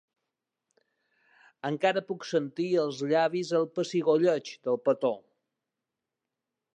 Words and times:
Encara 1.69 2.03
puc 2.07 2.25
sentir 2.29 2.69
als 2.85 3.03
llavis 3.11 3.51
el 3.61 3.69
pessigolleig 3.77 4.49
del 4.69 4.81
petó. 4.89 5.13